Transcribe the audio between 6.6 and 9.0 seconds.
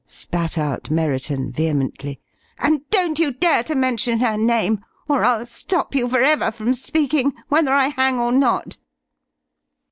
speaking, whether I hang or not!"